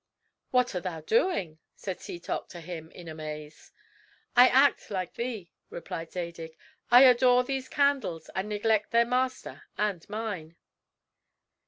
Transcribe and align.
"What 0.49 0.73
art 0.73 0.83
thou 0.83 1.01
doing?" 1.01 1.59
said 1.75 1.99
Setoc 2.01 2.49
to 2.49 2.59
him 2.59 2.89
in 2.89 3.07
amaze. 3.07 3.71
"I 4.35 4.47
act 4.47 4.89
like 4.89 5.13
thee," 5.13 5.51
replied 5.69 6.11
Zadig, 6.11 6.57
"I 6.89 7.03
adore 7.03 7.43
these 7.43 7.69
candles, 7.69 8.27
and 8.33 8.49
neglect 8.49 8.89
their 8.89 9.05
master 9.05 9.61
and 9.77 10.09
mine." 10.09 10.55